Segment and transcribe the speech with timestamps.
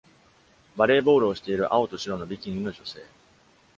[0.77, 3.05] バレーボールをしている青と白のビキニの女性